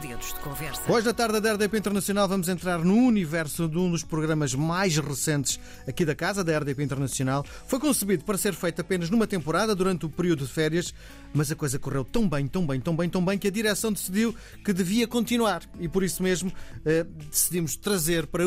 [0.00, 0.90] dedos de conversa.
[0.90, 4.96] Hoje, na tarde da RDP Internacional, vamos entrar no universo de um dos programas mais
[4.96, 7.44] recentes aqui da casa, da RDP Internacional.
[7.66, 10.94] Foi concebido para ser feito apenas numa temporada, durante o período de férias,
[11.34, 13.92] mas a coisa correu tão bem, tão bem, tão bem, tão bem, que a direção
[13.92, 14.34] decidiu
[14.64, 15.62] que devia continuar.
[15.78, 16.50] E por isso mesmo
[16.86, 18.44] eh, decidimos trazer para,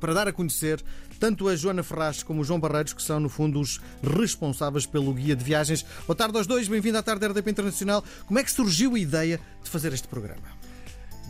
[0.00, 0.82] para dar a conhecer
[1.20, 5.14] tanto a Joana Ferraz como o João Barreiros, que são, no fundo, os responsáveis pelo
[5.14, 5.84] guia de viagens.
[6.06, 8.02] Boa tarde aos dois, bem-vindo à tarde da RDP Internacional.
[8.26, 10.57] Como é que surgiu a ideia de fazer este programa?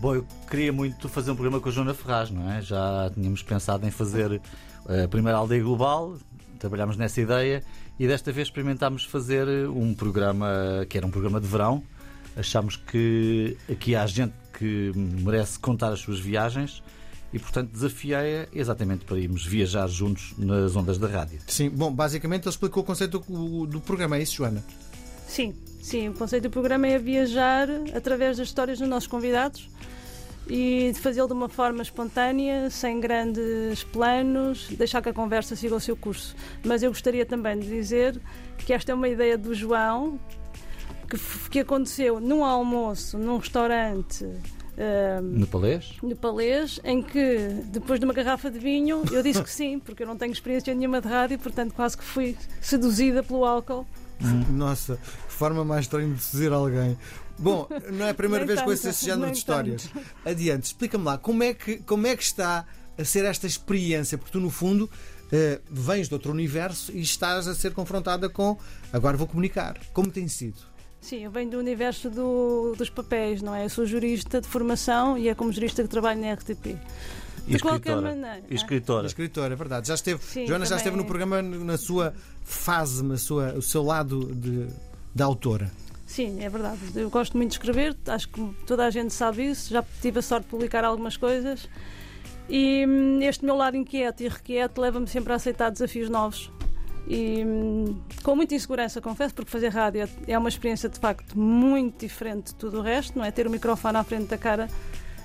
[0.01, 2.63] Bom, eu queria muito fazer um programa com a Joana Ferraz, não é?
[2.63, 4.41] Já tínhamos pensado em fazer
[4.89, 6.17] eh, a primeira aldeia global,
[6.57, 7.65] trabalhámos nessa ideia
[7.99, 11.83] e desta vez experimentámos fazer um programa que era um programa de verão.
[12.37, 16.81] Achámos que aqui há gente que merece contar as suas viagens
[17.33, 21.41] e, portanto, desafiei-a exatamente para irmos viajar juntos nas ondas da rádio.
[21.49, 24.63] Sim, bom, basicamente ele explicou o conceito do, do programa, é isso, Joana?
[25.27, 26.09] Sim, sim.
[26.09, 29.69] O conceito do programa é viajar através das histórias dos nossos convidados
[30.49, 35.81] e fazê-lo de uma forma espontânea, sem grandes planos, deixar que a conversa siga o
[35.81, 36.35] seu curso.
[36.65, 38.21] Mas eu gostaria também de dizer
[38.57, 40.19] que esta é uma ideia do João
[41.09, 41.19] que,
[41.51, 44.25] que aconteceu num almoço, num restaurante.
[44.25, 45.97] Uh, nepalês?
[46.03, 50.07] Nepalês, em que depois de uma garrafa de vinho eu disse que sim, porque eu
[50.07, 53.87] não tenho experiência nenhuma de rádio, portanto quase que fui seduzida pelo álcool.
[54.51, 56.97] Nossa, forma mais estranha de seduzir alguém.
[57.39, 59.85] Bom, não é a primeira vez com esse género de histórias.
[59.85, 60.07] Tanto.
[60.25, 64.19] Adiante, explica-me lá, como é, que, como é que está a ser esta experiência?
[64.19, 68.59] Porque tu, no fundo, uh, vens de outro universo e estás a ser confrontada com
[68.93, 69.79] agora vou comunicar.
[69.93, 70.59] Como tem sido?
[71.01, 73.65] Sim, eu venho do universo do, dos papéis, não é?
[73.65, 76.77] Eu sou jurista de formação e é como jurista que trabalho na RTP.
[77.47, 78.43] De e qualquer maneira.
[78.51, 79.07] E escritora.
[79.07, 79.89] Escritora, é verdade.
[79.89, 83.83] Já esteve, Sim, Joana já esteve no programa na sua fase, na sua, o seu
[83.83, 84.67] lado de,
[85.15, 85.71] de autora.
[86.19, 86.81] Sim, é verdade.
[86.97, 89.73] Eu gosto muito de escrever, acho que toda a gente sabe isso.
[89.73, 91.69] Já tive a sorte de publicar algumas coisas.
[92.49, 96.51] E hum, este meu lado inquieto e requieto leva-me sempre a aceitar desafios novos.
[97.07, 102.01] E hum, com muita insegurança, confesso, porque fazer rádio é uma experiência de facto muito
[102.01, 103.31] diferente de tudo o resto, não é?
[103.31, 104.67] Ter o microfone à frente da cara.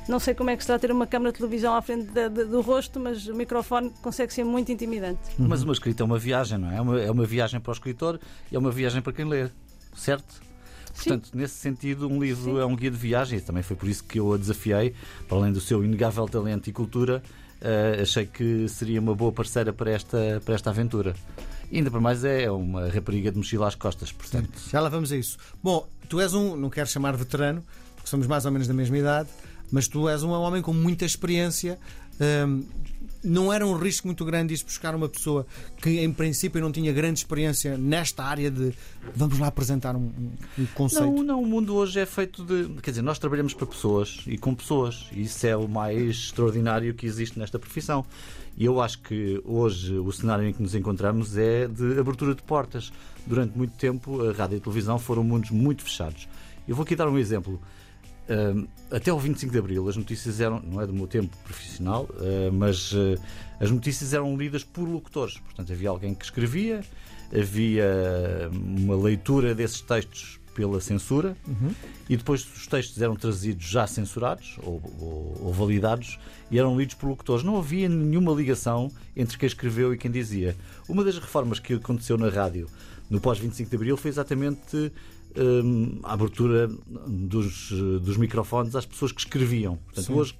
[0.07, 2.99] Não sei como é que será ter uma câmara de televisão à frente do rosto,
[2.99, 5.21] mas o microfone consegue ser muito intimidante.
[5.39, 6.77] Mas uma escrita é uma viagem, não é?
[6.77, 8.19] É uma, é uma viagem para o escritor
[8.51, 9.49] e é uma viagem para quem lê,
[9.95, 10.52] certo?
[10.95, 11.37] Portanto, Sim.
[11.37, 12.59] nesse sentido, um livro Sim.
[12.59, 14.93] é um guia de viagem e também foi por isso que eu a desafiei,
[15.27, 17.21] para além do seu inegável talento e cultura.
[17.61, 21.15] Uh, achei que seria uma boa parceira para esta, para esta aventura.
[21.71, 24.51] E ainda para mais é uma rapariga de mochila às costas, portanto.
[24.69, 25.37] Já lá vamos a isso.
[25.63, 27.63] Bom, tu és um, não quero chamar veterano,
[27.95, 29.29] porque somos mais ou menos da mesma idade,
[29.71, 31.79] mas tu és um homem com muita experiência.
[32.19, 32.63] Um,
[33.23, 35.45] não era um risco muito grande ir buscar uma pessoa
[35.81, 38.73] que, em princípio, não tinha grande experiência nesta área de
[39.15, 40.11] vamos lá apresentar um,
[40.57, 41.05] um conceito?
[41.05, 42.81] Não, não, o mundo hoje é feito de.
[42.81, 46.93] Quer dizer, nós trabalhamos para pessoas e com pessoas, e isso é o mais extraordinário
[46.93, 48.05] que existe nesta profissão.
[48.55, 52.43] E eu acho que hoje o cenário em que nos encontramos é de abertura de
[52.43, 52.91] portas.
[53.25, 56.27] Durante muito tempo, a rádio e a televisão foram mundos muito fechados.
[56.67, 57.59] Eu vou aqui dar um exemplo.
[58.23, 62.07] Uh, até o 25 de Abril as notícias eram, não é do meu tempo profissional,
[62.11, 63.19] uh, mas uh,
[63.59, 65.37] as notícias eram lidas por locutores.
[65.39, 66.81] Portanto, havia alguém que escrevia,
[67.33, 71.71] havia uma leitura desses textos pela censura uhum.
[72.07, 76.19] e depois os textos eram trazidos já censurados ou, ou, ou, validados
[76.49, 77.43] e eram lidos por locutores.
[77.43, 80.55] Não havia nenhuma ligação entre quem escreveu e quem dizia.
[80.87, 82.69] Uma das reformas que aconteceu na rádio
[83.09, 84.91] no pós-25 de Abril foi exatamente
[85.37, 86.69] um, a abertura
[87.07, 87.71] dos,
[88.01, 89.77] dos microfones às pessoas que escreviam.
[89.77, 90.13] Portanto, Sim.
[90.13, 90.35] hoje,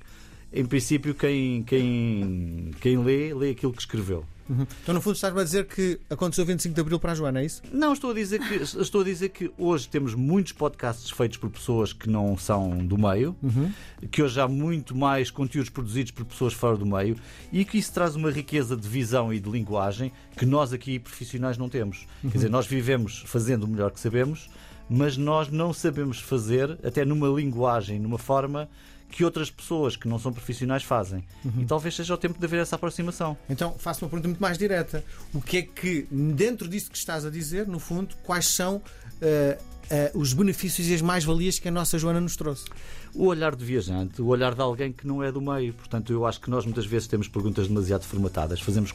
[0.52, 4.26] em princípio, quem, quem, quem lê, lê aquilo que escreveu.
[4.50, 4.68] Uhum.
[4.82, 7.46] Então, no fundo, estás-me a dizer que aconteceu 25 de Abril para a Joana, é
[7.46, 7.62] isso?
[7.72, 11.50] Não, estou a dizer que, estou a dizer que hoje temos muitos podcasts feitos por
[11.50, 13.72] pessoas que não são do meio, uhum.
[14.12, 17.16] que hoje há muito mais conteúdos produzidos por pessoas fora do meio
[17.52, 21.58] e que isso traz uma riqueza de visão e de linguagem que nós aqui profissionais
[21.58, 22.06] não temos.
[22.24, 22.30] Uhum.
[22.30, 24.50] Quer dizer, nós vivemos fazendo o melhor que sabemos,
[24.90, 28.70] mas nós não sabemos fazer, até numa linguagem, numa forma
[29.14, 31.24] que outras pessoas que não são profissionais fazem.
[31.46, 31.62] Uhum.
[31.62, 33.38] E talvez seja o tempo de haver essa aproximação.
[33.48, 35.04] Então, faço uma pergunta muito mais direta.
[35.32, 38.82] O que é que, dentro disso que estás a dizer, no fundo, quais são uh,
[38.82, 42.66] uh, os benefícios e as mais-valias que a nossa Joana nos trouxe?
[43.14, 45.74] O olhar de viajante, o olhar de alguém que não é do meio.
[45.74, 48.62] Portanto, eu acho que nós muitas vezes temos perguntas demasiado formatadas.
[48.62, 48.92] Fazemos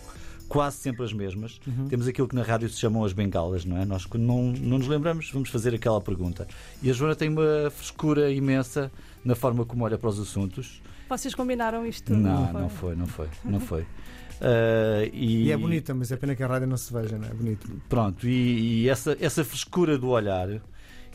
[0.48, 1.60] quase sempre as mesmas.
[1.66, 1.88] Uhum.
[1.88, 3.84] Temos aquilo que na rádio se chamam as bengalas, não é?
[3.84, 6.48] Nós, quando não, não nos lembramos, vamos fazer aquela pergunta.
[6.82, 8.90] E a Joana tem uma frescura imensa
[9.24, 10.82] na forma como olha para os assuntos.
[11.08, 12.20] Vocês combinaram isto tudo?
[12.20, 13.82] Não, não foi, não foi, não foi.
[13.82, 15.44] Uh, e...
[15.44, 15.52] e...
[15.52, 17.32] é bonita, mas é pena que a rádio não se veja, não é?
[17.32, 17.70] Bonito.
[17.88, 20.48] Pronto, e, e, essa, essa frescura do olhar,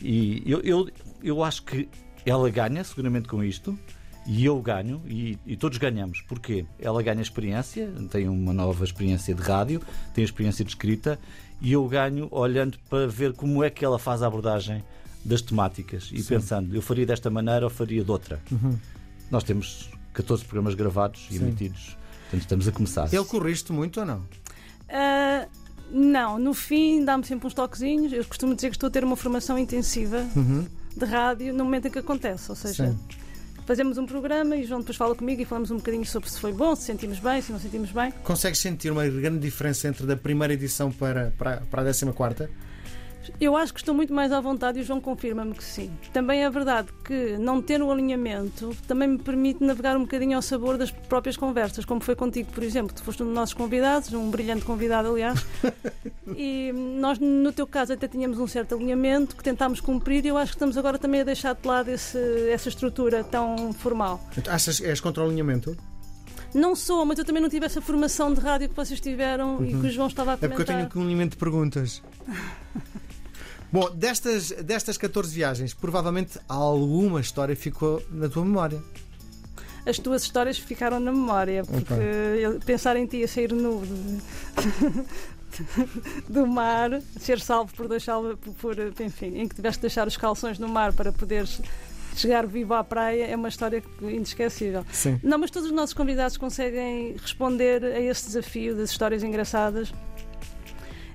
[0.02, 0.90] e eu, eu,
[1.24, 1.88] eu acho que
[2.26, 3.78] ela ganha seguramente com isto.
[4.26, 6.22] E eu ganho, e, e, todos ganhamos.
[6.22, 6.66] Porquê?
[6.80, 9.82] Ela ganha experiência, tem uma nova experiência de rádio,
[10.14, 11.20] tem experiência de escrita,
[11.62, 14.84] e eu ganho olhando para ver como é que ela faz a abordagem
[15.26, 16.36] das temáticas e Sim.
[16.36, 18.42] pensando, eu faria desta maneira ou faria de outra.
[18.52, 18.78] Uhum.
[19.30, 23.14] Nós temos 14 programas gravados e emitidos, portanto estamos a começar.
[23.14, 24.20] Ele corriste muito ou não?
[24.20, 25.50] Uh,
[25.92, 28.12] não, no fim dá-me sempre uns toquezinhos.
[28.12, 30.66] Eu costumo dizer que estou a ter uma formação intensiva uhum.
[30.96, 32.90] de rádio no momento em que acontece, ou seja.
[32.90, 33.23] Sim
[33.66, 36.40] fazemos um programa e o João depois fala comigo e falamos um bocadinho sobre se
[36.40, 38.12] foi bom, se sentimos bem, se não sentimos bem.
[38.24, 42.50] Consegues sentir uma grande diferença entre da primeira edição para, para, para a décima quarta?
[43.40, 45.92] Eu acho que estou muito mais à vontade e o João confirma-me que sim.
[46.12, 50.36] Também é verdade que não ter o um alinhamento também me permite navegar um bocadinho
[50.36, 53.54] ao sabor das próprias conversas, como foi contigo, por exemplo, tu foste um dos nossos
[53.54, 55.46] convidados, um brilhante convidado, aliás.
[56.36, 60.38] e nós, no teu caso, até tínhamos um certo alinhamento que tentámos cumprir e eu
[60.38, 62.18] acho que estamos agora também a deixar de lado esse,
[62.50, 64.20] essa estrutura tão formal.
[64.48, 65.76] Achas que és contra o alinhamento?
[66.54, 69.66] Não sou, mas eu também não tive essa formação de rádio que vocês tiveram uhum.
[69.66, 70.52] e que o João estava a comentar.
[70.52, 72.02] É porque eu tenho um alinhamento de perguntas.
[73.72, 78.80] Bom, destas, destas 14 viagens, provavelmente alguma história ficou na tua memória.
[79.86, 82.60] As tuas histórias ficaram na memória, porque okay.
[82.66, 83.82] pensar em ti a sair nu
[86.30, 88.18] do mar, ser salvo por deixar
[88.62, 91.60] por, enfim, em que tiveste de deixar os calções no mar para poderes
[92.16, 94.86] chegar vivo à praia é uma história inesquecível.
[94.92, 95.20] Sim.
[95.24, 99.92] Não, mas todos os nossos convidados conseguem responder a esse desafio das histórias engraçadas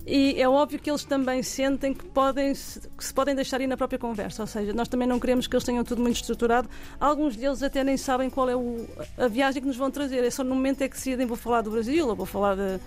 [0.08, 3.76] e é óbvio que eles também sentem que, podem, que se podem deixar ir na
[3.76, 6.66] própria conversa, ou seja, nós também não queremos que eles tenham tudo muito estruturado.
[6.98, 8.86] Alguns deles até nem sabem qual é o,
[9.18, 11.60] a viagem que nos vão trazer, é só no momento é que decidem vou falar
[11.60, 12.80] do Brasil, ou vou falar de,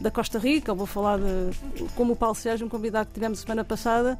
[0.00, 3.40] da Costa Rica, ou vou falar de como o Paulo Sérgio, um convidado que tivemos
[3.40, 4.18] semana passada,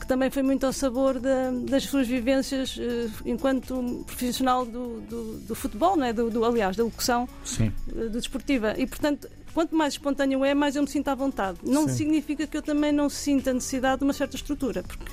[0.00, 1.20] que também foi muito ao sabor
[1.68, 6.12] das suas vivências uh, enquanto profissional do, do, do, futebol, não é?
[6.12, 8.74] do, do aliás, da locução uh, do desportiva.
[8.78, 11.58] E, portanto, quanto mais espontâneo é, mais eu me sinto à vontade.
[11.62, 11.94] Não Sim.
[11.94, 15.12] significa que eu também não sinta a necessidade de uma certa estrutura, porque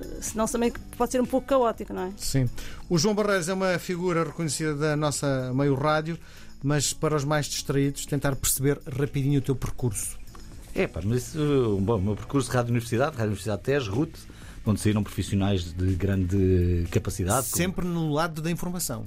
[0.00, 2.12] eh, senão também pode ser um pouco caótico, não é?
[2.16, 2.48] Sim.
[2.88, 6.18] O João Barreiros é uma figura reconhecida da nossa meio rádio,
[6.62, 10.18] mas para os mais distraídos, tentar perceber rapidinho o teu percurso.
[10.74, 14.12] É, pá, mas isso, bom, o meu percurso de Rádio Universidade, Rádio Universidade TES, RUT,
[14.66, 17.46] onde saíram profissionais de grande capacidade.
[17.46, 17.94] Sempre como...
[17.94, 19.06] no lado da informação.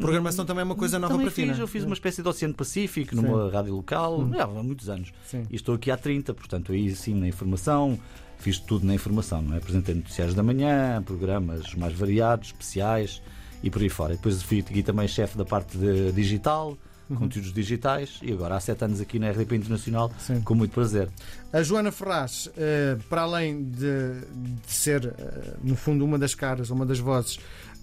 [0.00, 1.46] Programação também é uma coisa nova para ti.
[1.58, 3.54] Eu fiz uma espécie de Oceano Pacífico numa sim.
[3.54, 4.32] rádio local hum.
[4.38, 5.12] há muitos anos.
[5.26, 5.46] Sim.
[5.50, 7.98] E estou aqui há 30, portanto, aí sim na informação,
[8.38, 9.58] fiz tudo na informação, não é?
[9.58, 13.22] Apresentei noticiários da manhã, programas mais variados, especiais
[13.62, 14.14] e por aí fora.
[14.14, 16.76] E depois fui aqui também chefe da parte de digital.
[17.08, 17.16] Uhum.
[17.16, 20.42] Conteúdos digitais e agora há sete anos aqui na RDP Internacional, sim.
[20.42, 21.08] com muito prazer.
[21.50, 24.20] A Joana Ferraz, eh, para além de,
[24.66, 27.38] de ser, eh, no fundo, uma das caras, uma das vozes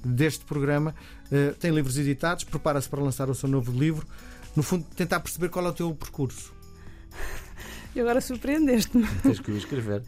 [0.06, 0.94] deste programa.
[1.32, 4.06] Uh, tem livros editados, prepara-se para lançar o seu novo livro.
[4.56, 6.54] No fundo, tentar perceber qual é o teu percurso.
[7.96, 9.08] E agora surpreendeste-me.
[9.24, 10.04] Tens que o escrever.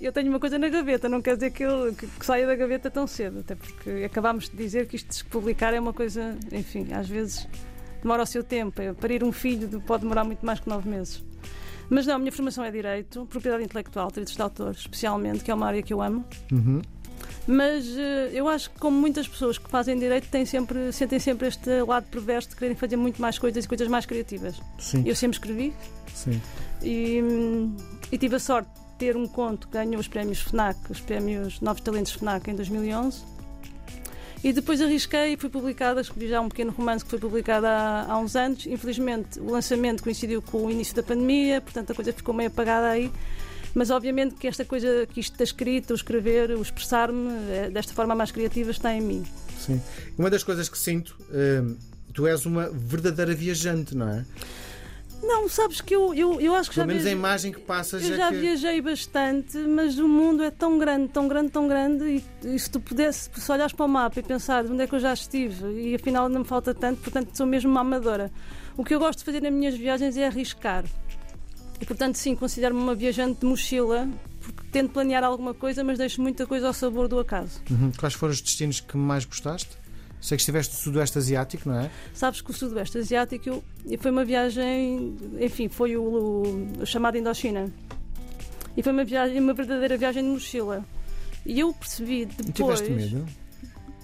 [0.00, 2.54] Eu tenho uma coisa na gaveta, não quer dizer que, eu, que, que saia da
[2.54, 5.92] gaveta tão cedo, até porque acabámos de dizer que isto de se publicar é uma
[5.92, 7.46] coisa, enfim, às vezes
[8.02, 8.80] demora o seu tempo.
[8.80, 11.22] É, parir um filho pode demorar muito mais que nove meses.
[11.88, 15.54] Mas não, a minha formação é Direito, Propriedade Intelectual, Direitos de Autor, especialmente, que é
[15.54, 16.24] uma área que eu amo.
[16.52, 16.80] Uhum.
[17.46, 21.48] Mas uh, eu acho que, como muitas pessoas que fazem direito, têm sempre, sentem sempre
[21.48, 24.60] este lado perverso de quererem fazer muito mais coisas e coisas mais criativas.
[24.78, 25.02] Sim.
[25.04, 25.74] Eu sempre escrevi
[26.14, 26.40] Sim.
[26.82, 27.20] E,
[28.12, 31.60] e tive a sorte de ter um conto que ganhou os prémios FNAC, os prémios
[31.60, 33.22] Novos Talentos FNAC em 2011.
[34.42, 38.06] E depois arrisquei e fui publicada, escrevi já um pequeno romance que foi publicado há,
[38.08, 38.66] há uns anos.
[38.66, 42.88] Infelizmente, o lançamento coincidiu com o início da pandemia, portanto a coisa ficou meio apagada
[42.88, 43.10] aí.
[43.74, 47.92] Mas obviamente que esta coisa, que isto da escrita, o escrever, o expressar-me eh, desta
[47.92, 49.24] forma mais criativa está em mim.
[49.58, 49.80] Sim.
[50.18, 51.76] Uma das coisas que sinto, hum,
[52.12, 54.24] tu és uma verdadeira viajante, não é?
[55.22, 56.86] Não, sabes que eu, eu, eu acho que Pelo já.
[56.86, 58.38] menos viajei, a imagem que passas Eu é já que...
[58.38, 62.04] viajei bastante, mas o mundo é tão grande, tão grande, tão grande,
[62.42, 64.94] e, e se tu pudesse, se olhares para o mapa e pensar onde é que
[64.94, 68.30] eu já estive, e afinal não me falta tanto, portanto sou mesmo uma amadora.
[68.76, 70.84] O que eu gosto de fazer nas minhas viagens é arriscar.
[71.80, 74.08] E portanto, sim, considero-me uma viajante de mochila,
[74.40, 77.60] porque tento planear alguma coisa, mas deixo muita coisa ao sabor do acaso.
[77.70, 77.92] Uhum.
[77.98, 79.70] Quais foram os destinos que mais gostaste?
[80.20, 81.90] Sei que estiveste no Sudoeste Asiático, não é?
[82.12, 83.62] Sabes que o Sudoeste Asiático
[83.98, 87.72] foi uma viagem, enfim, foi o, o, o chamado Indochina.
[88.76, 90.84] E foi uma viagem, uma verdadeira viagem de mochila.
[91.44, 92.80] E eu percebi depois.
[92.80, 93.26] E tiveste medo?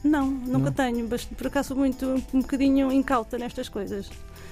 [0.02, 0.72] Não, nunca Não?
[0.72, 1.06] tenho.
[1.08, 4.08] Mas por acaso sou muito um bocadinho incauta nestas coisas.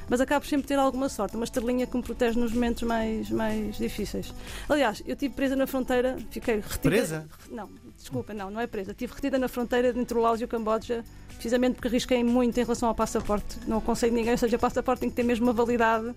[0.08, 3.30] Mas acabo sempre por ter alguma sorte, uma estrelinha que me protege nos momentos mais,
[3.30, 4.32] mais difíceis.
[4.68, 6.78] Aliás, eu estive presa na fronteira, fiquei retida.
[6.80, 7.28] Presa?
[7.50, 8.92] Não, desculpa, não, não é presa.
[8.92, 12.62] Estive retida na fronteira entre o Laos e o Camboja, precisamente porque arrisquei muito em
[12.62, 13.58] relação ao passaporte.
[13.66, 16.14] Não aconselho ninguém, ou seja, o passaporte tem que ter mesmo uma validade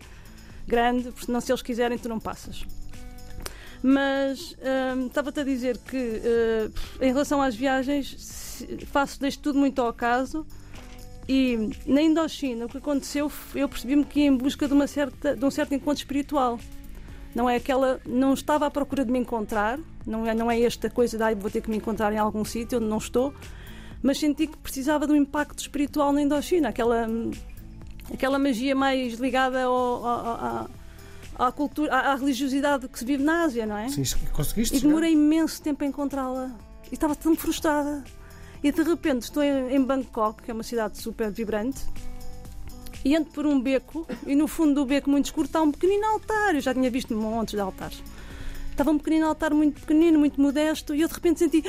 [0.67, 2.65] grande, porque senão se eles quiserem tu não passas.
[3.81, 4.55] Mas
[4.97, 9.87] hum, estava-te a dizer que eh, em relação às viagens faço deixo tudo muito ao
[9.87, 10.45] acaso
[11.27, 15.35] e na Indochina o que aconteceu eu percebi-me que ia em busca de, uma certa,
[15.35, 16.59] de um certo encontro espiritual.
[17.35, 17.99] Não é aquela.
[18.05, 21.35] Não estava à procura de me encontrar, não é, não é esta coisa de "Ai,
[21.35, 23.33] vou ter que me encontrar em algum sítio onde não estou,
[24.01, 27.07] mas senti que precisava de um impacto espiritual na Indochina, aquela,
[28.11, 30.69] aquela magia mais ligada ao, ao- ao-
[31.47, 33.89] à, cultura, à, à religiosidade que se vive na Ásia, não é?
[33.89, 34.03] Sim,
[34.33, 34.77] conseguiste?
[34.77, 36.49] E demorei imenso tempo a encontrá-la.
[36.89, 38.03] E estava tão frustrada.
[38.63, 41.85] E de repente estou em, em Bangkok, que é uma cidade super vibrante,
[43.03, 46.05] e entro por um beco, e no fundo do beco, muito escuro, está um pequenino
[46.05, 46.55] altar.
[46.55, 48.01] Eu já tinha visto montes de altares.
[48.71, 51.63] Estava um pequenino altar muito pequenino, muito modesto, e eu de repente senti,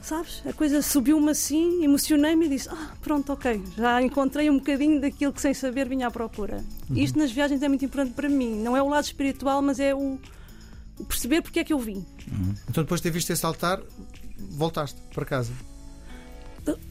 [0.00, 4.98] sabes, a coisa subiu-me assim, emocionei-me e disse: Ah, pronto, ok, já encontrei um bocadinho
[4.98, 6.64] daquilo que sem saber vinha à procura.
[6.90, 8.54] Isto nas viagens é muito importante para mim.
[8.62, 10.18] Não é o lado espiritual, mas é o,
[10.98, 12.06] o perceber porque é que eu vim.
[12.70, 13.82] Então, depois de ter visto esse altar,
[14.38, 15.52] voltaste para casa.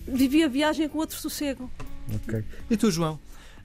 [0.07, 1.69] Vivi a viagem com outro sossego.
[2.13, 2.43] Ok.
[2.69, 3.19] E tu, João?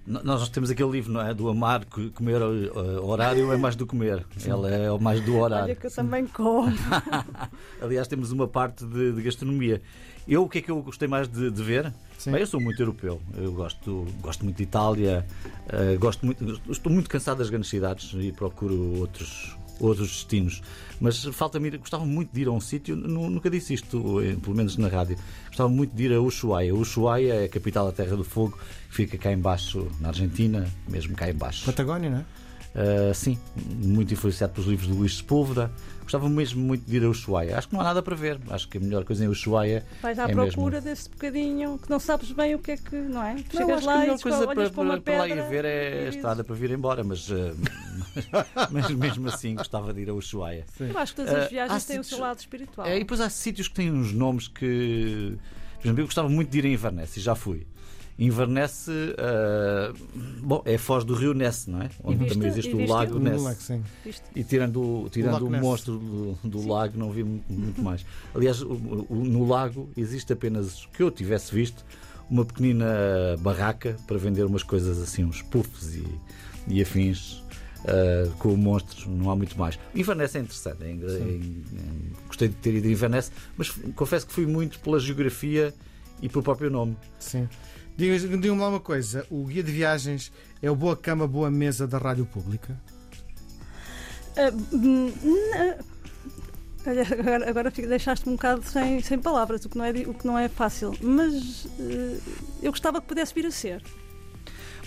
[0.06, 1.32] Nós temos aquele livro, não é?
[1.34, 4.24] Do amar, que comer uh, horário é mais do comer.
[4.44, 5.76] Ela é mais do Olha horário.
[5.76, 6.72] que eu também como.
[7.80, 9.80] Aliás, temos uma parte de, de gastronomia.
[10.26, 11.92] Eu, o que é que eu gostei mais de, de ver?
[12.18, 12.32] Sim.
[12.32, 13.20] Bem, eu sou muito europeu.
[13.36, 15.24] Eu gosto, gosto muito de Itália.
[15.68, 20.62] eh, gosto muito, estou muito cansado das grandes cidades e procuro outros, outros destinos.
[21.00, 24.36] Mas falta-me ir, gostava muito de ir a um sítio, nu- nunca disse isto, eh,
[24.40, 25.16] pelo menos na rádio.
[25.48, 26.74] Gostava muito de ir a Ushuaia.
[26.74, 28.58] Ushuaia é a capital da Terra do Fogo,
[28.90, 31.64] fica cá embaixo, na Argentina, mesmo cá embaixo.
[31.64, 32.24] Patagónia, não é?
[32.72, 33.36] Uh, sim,
[33.82, 35.72] muito influenciado pelos livros de Luís Sepúlveda.
[36.10, 37.56] Gostava mesmo muito de ir a Ushuaia.
[37.56, 38.40] Acho que não há nada para ver.
[38.50, 42.00] Acho que a melhor coisa em Ushuaia Vais à é procura desse bocadinho que não
[42.00, 43.34] sabes bem o que é que, não é?
[43.34, 45.28] Não, Chegas acho lá que a e melhor dizes, coisa para, para para, para lá
[45.28, 47.56] ir ver e é a estrada para vir embora, mas, uh,
[48.72, 50.64] mas mesmo assim gostava de ir a Ushuaia.
[50.80, 52.86] Eu acho que todas as Uh, viagens há têm o sítios- seu lado espiritual.
[52.88, 55.38] É, e depois há sítios que têm uns nomes que.
[55.76, 57.64] Por exemplo, eu gostava muito de ir a Inverness e já fui.
[58.20, 59.94] Inverness, uh,
[60.42, 61.88] bom, é a foz do rio Ness, não é?
[62.04, 62.34] Onde viste?
[62.34, 63.72] também existe o lago Ness.
[64.04, 64.22] Viste?
[64.36, 65.62] E tirando, o- tirando o Ness.
[65.62, 68.04] monstro do, do lago, não vi muito, mais.
[68.34, 68.72] Aliás, o-
[69.08, 71.84] o- no lago existe apenas, que eu tivesse visto,
[72.28, 72.86] uma pequenina
[73.40, 76.04] barraca para vender umas coisas assim, uns puffs e,
[76.68, 77.42] e afins.
[77.86, 79.78] ah, com monstros, não há muito mais.
[79.94, 84.34] Inverness é interessante, é é- é- gostei de ter ido a Inverness, mas confesso que
[84.34, 85.72] fui muito pela geografia
[86.20, 86.94] e pelo próprio nome.
[87.18, 87.48] Sim.
[87.96, 90.32] Diga- Diga-me lá uma coisa: o guia de viagens
[90.62, 92.78] é o Boa Cama, Boa Mesa da Rádio Pública?
[94.36, 95.76] Ah, hum, n-
[96.86, 100.26] Olha, Agora, agora deixaste-me um bocado sem, sem palavras, o que não é, o que
[100.26, 100.92] não é fácil.
[101.02, 102.16] Mas eh,
[102.62, 103.82] eu gostava que pudesse vir a ser.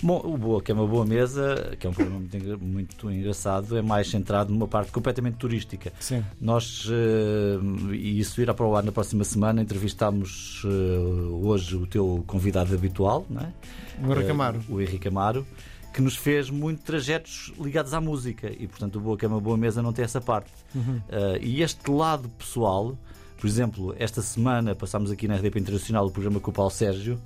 [0.02, 3.76] Bom, o Boa, que é uma boa mesa, que é um programa muito, muito engraçado,
[3.76, 5.92] é mais centrado numa parte completamente turística.
[6.00, 6.22] Sim.
[6.40, 10.68] Nós, eh, e isso irá para o ar na próxima semana, entrevistámos eh,
[11.42, 13.52] hoje o teu convidado habitual, não é?
[14.02, 14.60] O Henrique Eh, Amaro.
[14.68, 15.46] o Henrique Amaro,
[15.92, 19.40] que nos fez muito trajetos ligados à música e, portanto, o Boa que é uma
[19.40, 20.50] boa mesa não tem essa parte.
[20.74, 21.00] Uhum.
[21.08, 22.98] Eh, e este lado pessoal,
[23.40, 27.18] por exemplo, esta semana passámos aqui na RDP Internacional o programa com o Paulo Sérgio,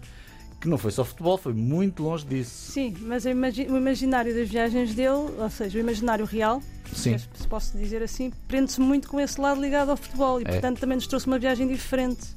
[0.61, 2.73] que não foi só futebol, foi muito longe disso.
[2.73, 6.61] Sim, mas o imagi- o imaginário das viagens dele, ou seja, o imaginário real,
[6.93, 7.17] Sim.
[7.19, 10.49] se posso dizer assim, prende-se muito com esse lado ligado ao futebol e, É.
[10.53, 12.37] portanto, também nos trouxe uma viagem diferente.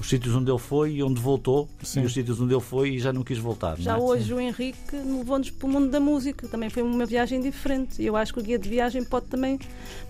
[0.00, 2.02] Os sítios onde ele foi e onde voltou, Sim.
[2.02, 3.78] e os sítios onde ele foi e já não quis voltar.
[3.78, 4.02] Já não é?
[4.10, 8.02] hoje o Henrique levou-nos para o mundo da música, também foi uma viagem diferente.
[8.02, 9.60] E eu acho que o guia de viagem pode também,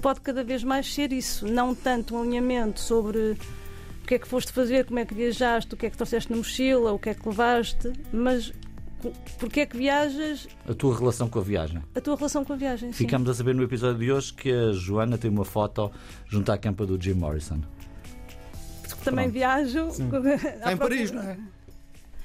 [0.00, 3.36] pode cada vez mais ser isso, não tanto um alinhamento sobre
[4.02, 6.30] o que é que foste fazer, como é que viajaste, o que é que trouxeste
[6.30, 8.52] na mochila, o que é que levaste, mas
[9.38, 11.82] porque é que viajas, A tua relação com a viagem.
[11.94, 12.92] a tua relação com a viagem.
[12.92, 12.98] sim.
[13.04, 15.90] Ficamos a saber no episódio de hoje que a Joana tem uma foto
[16.28, 17.60] junto à campa do Jim Morrison.
[18.82, 19.32] Porque também Pronto.
[19.34, 19.90] viajo.
[19.90, 20.08] Sim.
[20.70, 21.36] em Paris, não é?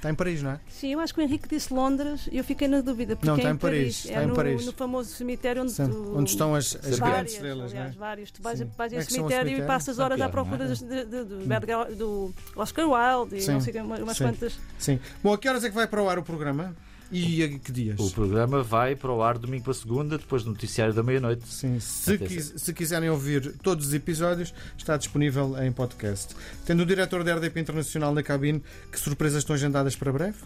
[0.08, 0.60] Está em Paris, não é?
[0.70, 3.16] Sim, eu acho que o Henrique disse Londres e eu fiquei na dúvida.
[3.16, 4.66] Porque Não, é está em em Paris, É está em no, Paris.
[4.66, 7.82] no famoso cemitério onde, tu- Onde estão as, as Várias, grandes estrelas, não é?
[7.82, 8.32] aliás, várias.
[8.32, 10.76] Tu vais, vais é os cemitério e passas horas à procura não é?
[10.76, 13.52] de- de- de- do, do Oscar Wilde e Sim.
[13.54, 14.24] não sei umas Sim.
[14.24, 14.60] quantas.
[14.80, 15.00] Sim.
[15.22, 16.74] Bom, a que horas é que vai para o ar o programa?
[17.12, 18.00] E a que dias?
[18.00, 21.48] O programa vai para o ar domingo para segunda, depois do noticiário da meia-noite.
[21.48, 26.36] Sim, se, quis- se quiserem ouvir todos os episódios, está disponível em podcast.
[26.66, 28.62] Tendo o diretor da RDP Internacional na cabine,
[28.92, 30.38] que surpresas estão agendadas para breve?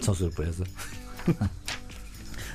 [0.00, 0.64] São surpresa.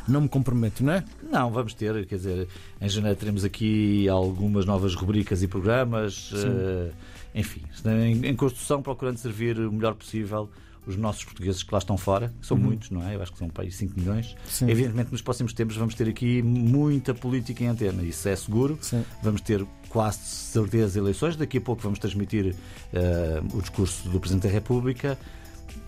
[0.07, 1.03] Não me comprometo, não é?
[1.31, 2.47] Não, vamos ter, quer dizer,
[2.79, 6.91] em janeiro teremos aqui algumas novas rubricas e programas, eh,
[7.33, 10.47] enfim, em, em construção, procurando servir o melhor possível
[10.87, 13.15] os nossos portugueses que lá estão fora, que são muitos, não é?
[13.15, 14.35] Eu acho que são para aí 5 milhões.
[14.47, 14.69] Sim.
[14.69, 18.77] Evidentemente, nos próximos tempos vamos ter aqui muita política em antena, isso é seguro.
[18.81, 19.03] Sim.
[19.21, 21.35] Vamos ter quase certeza eleições.
[21.35, 22.55] Daqui a pouco vamos transmitir
[22.93, 25.17] eh, o discurso do Presidente da República.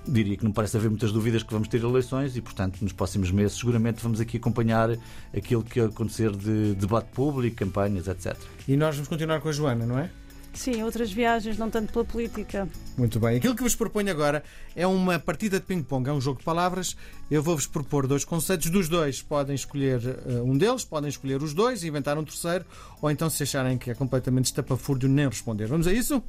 [0.07, 3.29] Diria que não parece haver muitas dúvidas que vamos ter eleições e, portanto, nos próximos
[3.31, 4.97] meses, seguramente vamos aqui acompanhar
[5.35, 8.37] aquilo que acontecer de debate público, campanhas, etc.
[8.67, 10.09] E nós vamos continuar com a Joana, não é?
[10.57, 12.67] Sim, outras viagens, não tanto pela política.
[12.97, 13.37] Muito bem.
[13.37, 14.43] Aquilo que vos proponho agora
[14.75, 16.97] é uma partida de ping-pong, é um jogo de palavras.
[17.29, 18.71] Eu vou-vos propor dois conceitos.
[18.71, 22.65] Dos dois, podem escolher eh, um deles, podem escolher os dois e inventar um terceiro,
[22.99, 25.67] ou então, se acharem que é completamente estapafúrdio, nem responder.
[25.67, 26.23] Vamos a isso?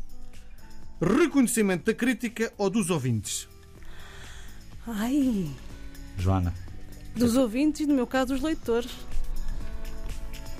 [1.01, 3.49] Reconhecimento da crítica ou dos ouvintes?
[4.87, 5.49] Ai,
[6.19, 6.53] Joana,
[7.17, 8.91] dos ouvintes e, no meu caso, dos leitores.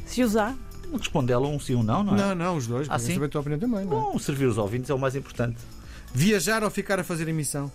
[0.07, 0.57] Se usar.
[0.97, 2.17] Responde ela um sim ou um não, não é?
[2.17, 2.89] Não, não, os dois.
[2.89, 3.15] Ah, Podem sim?
[3.15, 4.01] saber a tua opinião também, não é?
[4.13, 5.59] Bom, servir os ouvintes é o mais importante.
[6.15, 7.71] Viajar ou ficar a fazer emissão?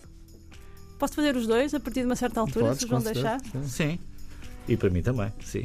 [0.97, 3.39] Posso fazer os dois a partir de uma certa altura, Podes, se vão deixar?
[3.41, 3.63] Sim.
[3.67, 3.99] Sim.
[4.67, 5.63] E para mim também, sim.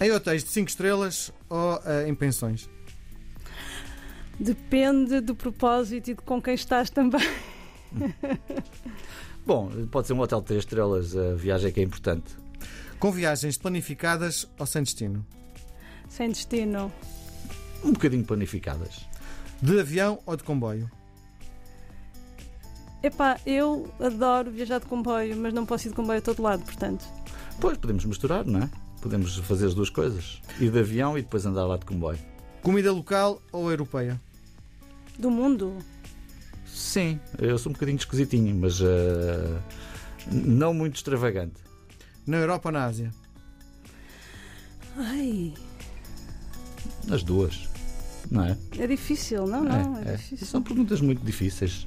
[0.00, 2.68] Em hotéis de 5 estrelas ou eh, em pensões?
[4.38, 7.20] Depende do propósito e de com quem estás também.
[9.46, 12.36] Bom, pode ser um hotel de 3 estrelas, a viagem é que é importante.
[12.98, 15.24] Com viagens planificadas ou sem destino?
[16.10, 16.92] Sem destino.
[17.82, 19.08] Um bocadinho planificadas.
[19.62, 20.90] De avião ou de comboio?
[23.02, 26.62] Epá, eu adoro viajar de comboio, mas não posso ir de comboio a todo lado,
[26.64, 27.06] portanto.
[27.58, 28.70] Pois, podemos misturar, não é?
[29.00, 30.42] Podemos fazer as duas coisas.
[30.58, 32.18] Ir de avião e depois andar lá de comboio.
[32.62, 34.20] Comida local ou europeia?
[35.18, 35.78] Do mundo.
[36.66, 39.60] Sim, eu sou um bocadinho esquisitinho, mas eh,
[40.30, 41.62] não muito extravagante.
[42.26, 43.10] Na Europa ou na Ásia?
[44.96, 45.54] Ai,
[47.10, 47.68] As duas,
[48.30, 48.56] não é?
[48.78, 50.16] é difícil, não, não, é, É, é.
[50.16, 50.46] difícil.
[50.46, 51.86] São perguntas muito difíceis.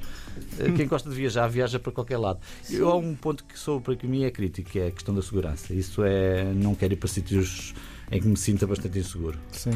[0.59, 2.39] Eh, Quem gosta de viajar, viaja para qualquer lado.
[2.69, 5.21] Eu, há um ponto que sou para mim é crítico, que é a questão da
[5.21, 5.73] segurança.
[5.73, 6.43] Isso é.
[6.53, 7.73] Não quero ir para sítios
[8.11, 9.37] em que me sinta bastante inseguro.
[9.51, 9.71] Sim.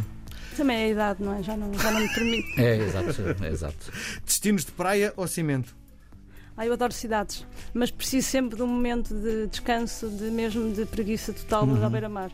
[0.56, 1.44] Também é a idade, não é?
[1.44, 2.60] Já não, já não me permite.
[2.60, 3.16] É, exato.
[3.44, 3.92] É, exato.
[4.26, 5.76] Destinos de praia ou cimento?
[6.58, 10.86] Ah, eu adoro cidades, mas preciso sempre de um momento de descanso, de mesmo de
[10.88, 11.86] preguiça total Uhum.
[11.86, 12.32] à beira-mar.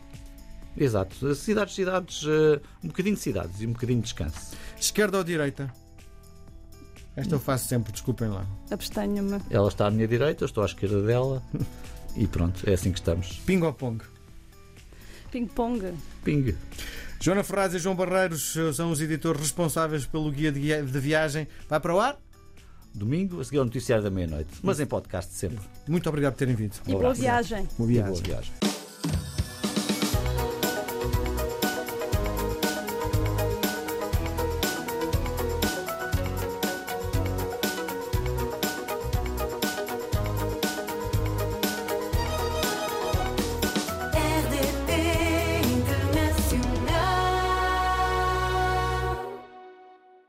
[0.76, 1.34] Exato.
[1.34, 4.56] Cidades, cidades, eh, um bocadinho de cidades e um bocadinho de descanso.
[4.80, 5.72] Esquerda ou direita?
[7.16, 8.44] Esta eu faço sempre, desculpem lá.
[8.70, 9.40] Abstenho-me.
[9.50, 11.40] Ela está à minha direita, eu estou à esquerda dela
[12.16, 13.38] e pronto, é assim que estamos.
[13.46, 14.02] Ping ou pong?
[15.30, 15.94] Ping-pong.
[16.22, 16.54] Ping.
[17.20, 21.00] Joana Ferraz e João Barreiros eh, são os editores responsáveis pelo guia de guia- de
[21.00, 21.48] viagem.
[21.68, 22.18] Vai para o ar?
[22.94, 24.50] Domingo, a seguir ao noticiário da meia-noite.
[24.62, 25.58] Mas em podcast sempre.
[25.88, 26.74] Muito obrigado por terem vindo.
[26.86, 27.68] E boa viagem.
[27.76, 28.12] Boa E viagem.
[28.12, 28.73] boa viagem.